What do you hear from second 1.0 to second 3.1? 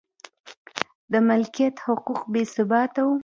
د مالکیت حقوق بې ثباته و